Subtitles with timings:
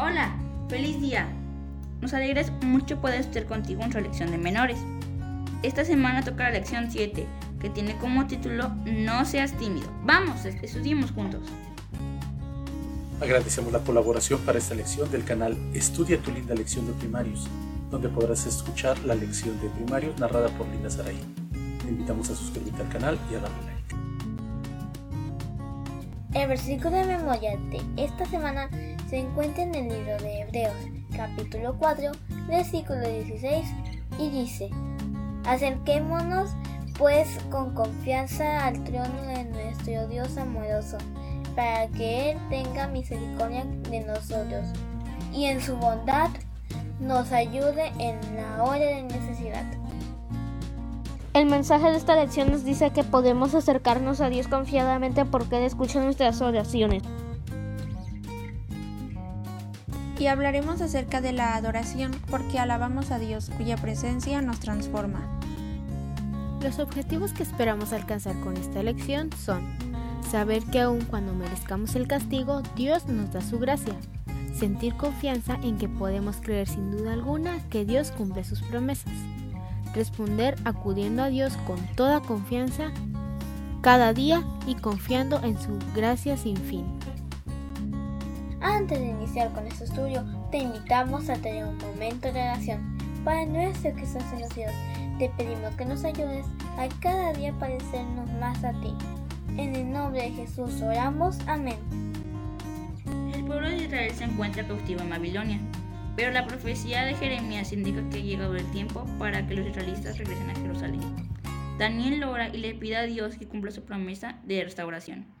[0.00, 0.30] Hola,
[0.68, 1.26] feliz día.
[2.00, 4.78] Nos alegres mucho poder estar contigo en su lección de menores.
[5.64, 7.26] Esta semana toca la lección 7,
[7.60, 9.88] que tiene como título No seas tímido.
[10.04, 11.42] Vamos, estudiemos juntos.
[13.20, 17.48] Agradecemos la colaboración para esta lección del canal Estudia tu linda lección de primarios,
[17.90, 21.18] donde podrás escuchar la lección de primarios narrada por Linda Saray.
[21.82, 23.96] Te invitamos a suscribirte al canal y a darle like.
[26.40, 28.70] El versículo de memoria de esta semana
[29.08, 30.76] se encuentra en el libro de Hebreos,
[31.16, 32.12] capítulo 4,
[32.46, 33.66] versículo 16,
[34.18, 34.70] y dice,
[35.46, 36.50] Acerquémonos
[36.98, 40.98] pues con confianza al trono de nuestro Dios amoroso,
[41.56, 44.66] para que Él tenga misericordia de nosotros,
[45.32, 46.28] y en su bondad
[47.00, 49.64] nos ayude en la hora de necesidad.
[51.32, 55.62] El mensaje de esta lección nos dice que podemos acercarnos a Dios confiadamente porque Él
[55.62, 57.02] escucha nuestras oraciones.
[60.18, 65.20] Y hablaremos acerca de la adoración porque alabamos a Dios cuya presencia nos transforma.
[66.60, 69.62] Los objetivos que esperamos alcanzar con esta lección son
[70.28, 73.94] saber que aun cuando merezcamos el castigo, Dios nos da su gracia,
[74.52, 79.12] sentir confianza en que podemos creer sin duda alguna que Dios cumple sus promesas,
[79.94, 82.90] responder acudiendo a Dios con toda confianza
[83.80, 86.97] cada día y confiando en su gracia sin fin.
[88.60, 92.98] Antes de iniciar con este estudio, te invitamos a tener un momento de oración.
[93.24, 94.74] Para nuestro que estás en los cielos,
[95.18, 96.44] te pedimos que nos ayudes
[96.76, 98.92] a cada día parecernos más a ti.
[99.56, 101.38] En el nombre de Jesús oramos.
[101.46, 101.78] Amén.
[103.32, 105.60] El pueblo de Israel se encuentra cautivo en Babilonia,
[106.16, 110.18] pero la profecía de Jeremías indica que ha llegado el tiempo para que los israelitas
[110.18, 111.00] regresen a Jerusalén.
[111.78, 115.37] Daniel ora y le pide a Dios que cumpla su promesa de restauración.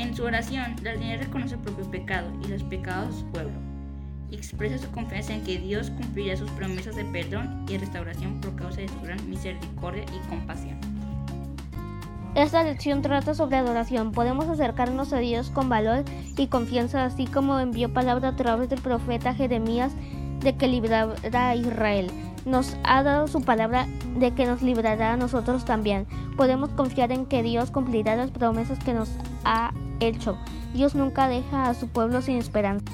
[0.00, 3.52] En su oración, Daniel reconoce el propio pecado y los pecados de su pueblo,
[4.30, 8.56] y expresa su confianza en que Dios cumplirá sus promesas de perdón y restauración por
[8.56, 10.78] causa de su gran misericordia y compasión.
[12.34, 14.12] Esta lección trata sobre adoración.
[14.12, 16.04] Podemos acercarnos a Dios con valor
[16.34, 19.92] y confianza, así como envió palabra a través del profeta Jeremías
[20.40, 22.10] de que librará a Israel.
[22.46, 23.86] Nos ha dado su palabra
[24.18, 26.06] de que nos librará a nosotros también.
[26.38, 29.10] Podemos confiar en que Dios cumplirá las promesas que nos
[29.44, 30.36] ha hecho.
[30.74, 32.84] Dios nunca deja a su pueblo sin esperanza.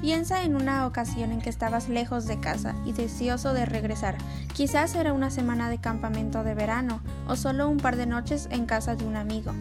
[0.00, 4.16] Piensa en una ocasión en que estabas lejos de casa y deseoso de regresar.
[4.52, 8.66] Quizás era una semana de campamento de verano o solo un par de noches en
[8.66, 9.52] casa de un amigo.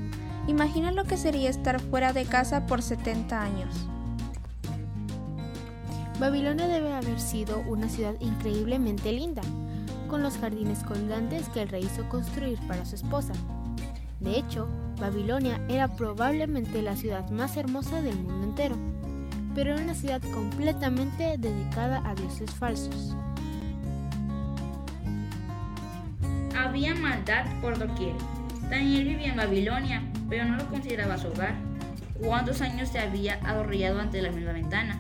[0.48, 3.88] Imagina lo que sería estar fuera de casa por 70 años.
[6.20, 9.42] Babilonia debe haber sido una ciudad increíblemente linda,
[10.10, 13.34] con los jardines colgantes que el rey hizo construir para su esposa.
[14.20, 14.68] De hecho,
[15.00, 18.76] Babilonia era probablemente la ciudad más hermosa del mundo entero,
[19.56, 23.16] pero era una ciudad completamente dedicada a dioses falsos.
[26.58, 28.14] Había maldad por doquier.
[28.70, 31.56] Daniel vivía en Babilonia, pero no lo consideraba su hogar.
[32.24, 34.98] ¿Cuántos años se había adorrillado ante la misma ventana?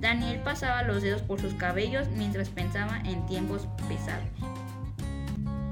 [0.00, 4.24] Daniel pasaba los dedos por sus cabellos mientras pensaba en tiempos pesados.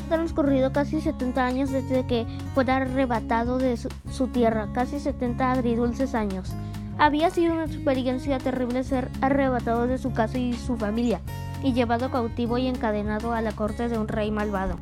[0.09, 6.15] Transcurrido casi 70 años desde que fuera arrebatado de su, su, tierra, casi 70 agridulces
[6.15, 6.51] años.
[6.99, 11.21] Había sido una experiencia terrible ser arrebatado de su casa y su familia,
[11.63, 14.77] y llevado cautivo y encadenado a la corte de un rey malvado.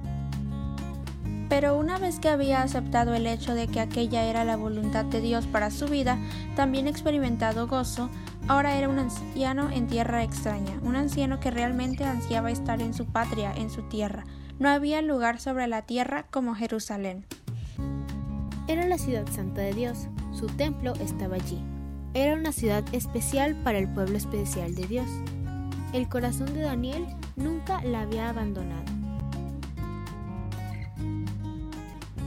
[1.49, 5.21] Pero una vez que había aceptado el hecho de que aquella era la voluntad de
[5.21, 6.19] Dios para su vida,
[6.57, 8.11] también experimentado gozo,
[8.49, 13.07] ahora era un anciano en tierra extraña, un anciano que realmente ansiaba estar en su
[13.07, 14.25] patria, en su tierra.
[14.59, 17.27] No había lugar sobre la tierra como Jerusalén.
[18.69, 21.61] Era la ciudad santa de Dios, su templo estaba allí.
[22.15, 25.07] Era una ciudad especial para el pueblo especial de Dios.
[25.93, 27.07] El corazón de Daniel
[27.37, 28.85] nunca la había abandonado.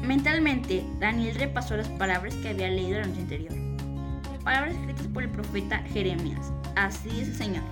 [0.04, 3.54] Mentalmente, Daniel repasó las palabras que había leído la noche anterior.
[4.44, 6.54] Palabras escritas por el profeta Jeremías.
[6.76, 7.64] Así dice el Señor.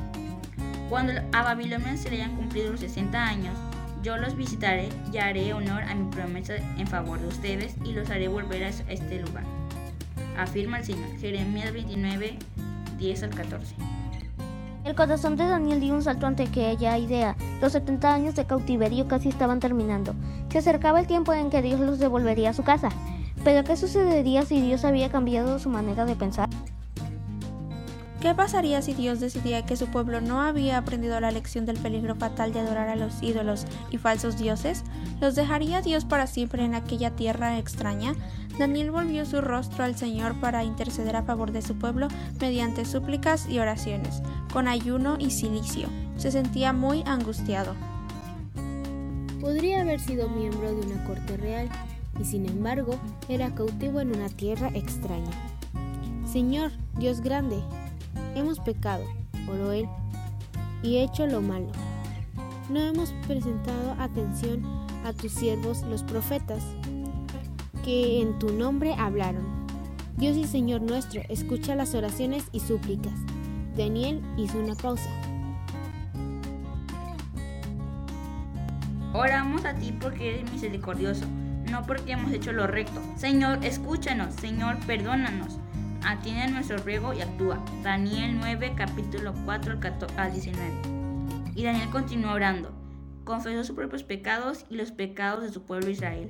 [0.90, 3.58] Cuando a Babilonia se le hayan cumplido los 60 años,
[4.08, 8.10] yo los visitaré y haré honor a mi promesa en favor de ustedes y los
[8.10, 9.44] haré volver a este lugar.
[10.38, 11.10] Afirma el Señor.
[11.20, 12.38] Jeremías 29,
[12.98, 13.76] 10 al 14.
[14.86, 17.36] El corazón de Daniel dio un salto ante aquella idea.
[17.60, 20.16] Los 70 años de cautiverio casi estaban terminando.
[20.50, 22.88] Se acercaba el tiempo en que Dios los devolvería a su casa.
[23.44, 26.47] Pero ¿qué sucedería si Dios había cambiado su manera de pensar?
[28.28, 32.14] ¿Qué pasaría si Dios decidía que su pueblo no había aprendido la lección del peligro
[32.14, 34.84] fatal de adorar a los ídolos y falsos dioses?
[35.22, 38.16] ¿Los dejaría Dios para siempre en aquella tierra extraña?
[38.60, 43.48] Daniel volvió su rostro al Señor para interceder a favor de su pueblo mediante súplicas
[43.48, 44.22] y oraciones,
[44.52, 45.88] con ayuno y silicio.
[46.18, 47.76] Se sentía muy angustiado.
[49.40, 51.70] Podría haber sido miembro de una corte real
[52.20, 55.32] y sin embargo era cautivo en una tierra extraña.
[56.30, 57.64] Señor, Dios grande,
[58.38, 59.04] hemos pecado,
[59.50, 59.88] oró él,
[60.84, 61.68] y hecho lo malo.
[62.70, 64.64] No hemos presentado atención
[65.06, 66.64] a tus siervos los profetas,
[67.84, 69.46] que en tu nombre hablaron.
[70.18, 73.14] Dios y Señor nuestro, escucha las oraciones y súplicas.
[73.78, 75.10] Daniel hizo una pausa.
[79.14, 81.26] Oramos a ti porque eres misericordioso,
[81.72, 83.02] no porque hemos hecho lo recto.
[83.16, 84.34] Señor, escúchanos.
[84.36, 85.58] Señor, perdónanos.
[86.06, 87.60] Atiende nuestro ruego y actúa.
[87.84, 89.78] Daniel 9, capítulo 4
[90.18, 90.72] al 19.
[91.56, 92.72] Y Daniel continuó orando.
[93.24, 96.28] Confesó sus propios pecados y los pecados de su pueblo Israel.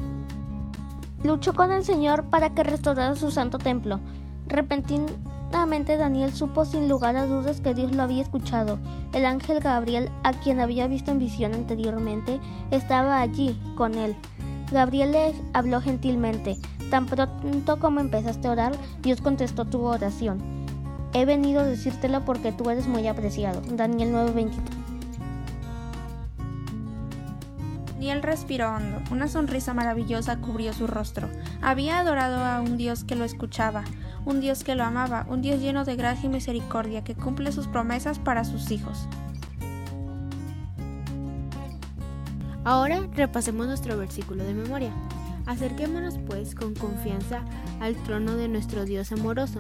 [1.24, 4.00] Luchó con el Señor para que restaurara su santo templo.
[4.48, 8.80] Repentinamente Daniel supo sin lugar a dudas que Dios lo había escuchado.
[9.14, 12.40] El ángel Gabriel, a quien había visto en visión anteriormente,
[12.72, 14.16] estaba allí con él.
[14.72, 16.58] Gabriel le habló gentilmente.
[16.90, 20.40] Tan pronto como empezaste a orar, Dios contestó tu oración.
[21.14, 23.62] He venido a decírtelo porque tú eres muy apreciado.
[23.72, 24.88] Daniel 9:23.
[27.94, 29.02] Daniel respiró hondo.
[29.12, 31.30] Una sonrisa maravillosa cubrió su rostro.
[31.62, 33.84] Había adorado a un Dios que lo escuchaba,
[34.24, 37.68] un Dios que lo amaba, un Dios lleno de gracia y misericordia que cumple sus
[37.68, 39.08] promesas para sus hijos.
[42.64, 44.92] Ahora repasemos nuestro versículo de memoria.
[45.48, 47.44] Acerquémonos pues con confianza
[47.80, 49.60] al trono de nuestro Dios amoroso,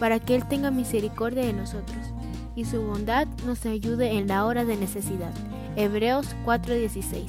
[0.00, 2.14] para que Él tenga misericordia de nosotros
[2.56, 5.32] y su bondad nos ayude en la hora de necesidad.
[5.76, 7.28] Hebreos 4:16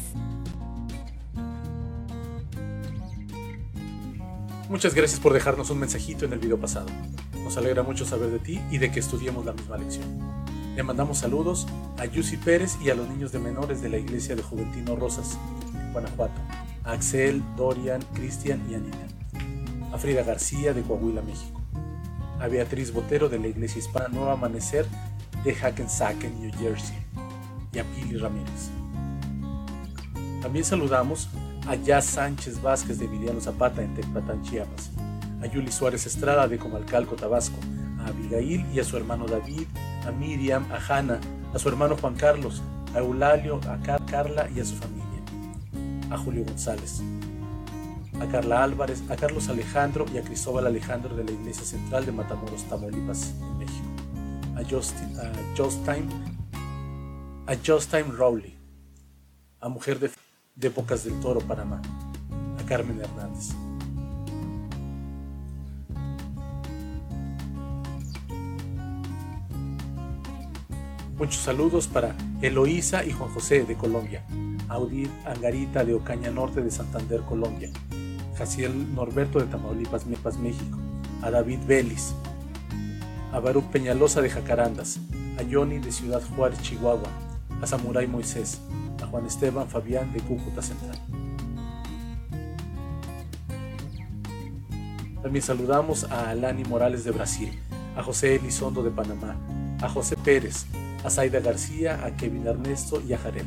[4.69, 6.87] Muchas gracias por dejarnos un mensajito en el video pasado.
[7.43, 10.05] Nos alegra mucho saber de ti y de que estudiemos la misma lección.
[10.75, 11.67] Le mandamos saludos
[11.97, 15.37] a Yusi Pérez y a los niños de menores de la iglesia de Juventino Rosas,
[15.93, 16.41] Guanajuato,
[16.85, 18.97] a Axel, Dorian, Cristian y Anita,
[19.91, 21.59] a Frida García de Coahuila, México,
[22.39, 24.85] a Beatriz Botero de la iglesia hispana Nuevo Amanecer
[25.43, 26.97] de Hackensack, New Jersey,
[27.73, 28.69] y a Pili Ramírez.
[30.41, 31.29] También saludamos
[31.67, 34.91] a Jazz Sánchez Vázquez de Emiliano Zapata en Tecpatán, Chiapas,
[35.41, 37.57] a Yuli Suárez Estrada de Comalcalco, Tabasco,
[37.99, 39.65] a Abigail y a su hermano David,
[40.07, 41.19] a Miriam, a Hanna,
[41.53, 42.61] a su hermano Juan Carlos,
[42.93, 44.94] a Eulalio, a Carla y a su familia,
[46.09, 47.01] a Julio González,
[48.19, 52.11] a Carla Álvarez, a Carlos Alejandro y a Cristóbal Alejandro de la Iglesia Central de
[52.11, 53.87] Matamoros, Tamaulipas, en México,
[54.55, 56.07] a Justin, a Justine,
[57.47, 58.57] a Justine Rowley,
[59.59, 60.09] a Mujer de
[60.55, 61.81] de Bocas del Toro, Panamá,
[62.57, 63.49] a Carmen Hernández.
[71.17, 74.25] Muchos saludos para Eloísa y Juan José de Colombia,
[74.69, 77.69] Audit Angarita de Ocaña Norte de Santander, Colombia,
[78.37, 80.77] Jaciel Norberto de Tamaulipas, México,
[81.21, 82.13] a David Vélez,
[83.31, 84.99] a Baruch Peñalosa de Jacarandas,
[85.39, 87.09] a Johnny de Ciudad Juárez, Chihuahua,
[87.61, 88.61] a Samurai Moisés,
[89.01, 90.97] a Juan Esteban Fabián de Cúcuta Central.
[95.21, 97.59] También saludamos a Alani Morales de Brasil,
[97.95, 99.35] a José Elizondo de Panamá,
[99.81, 100.65] a José Pérez,
[101.03, 103.45] a Zaida García, a Kevin Ernesto y a Jared,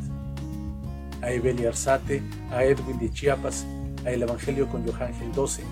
[1.22, 3.66] a Eveli Arzate, a Edwin de Chiapas,
[4.04, 5.62] a El Evangelio con Johángel 12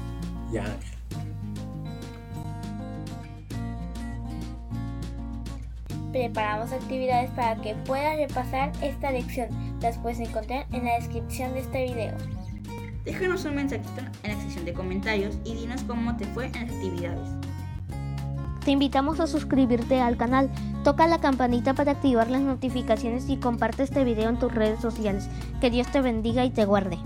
[0.52, 0.96] y a Ángel.
[6.16, 9.48] preparamos actividades para que puedas repasar esta lección.
[9.82, 12.16] Las puedes encontrar en la descripción de este video.
[13.04, 16.62] Déjanos un mensajito en la sección de comentarios y dinos cómo te fue en las
[16.62, 17.45] actividades.
[18.66, 20.50] Te invitamos a suscribirte al canal,
[20.82, 25.28] toca la campanita para activar las notificaciones y comparte este video en tus redes sociales.
[25.60, 26.98] Que Dios te bendiga y te guarde.